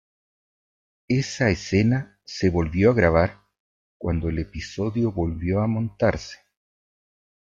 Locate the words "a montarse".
5.61-6.39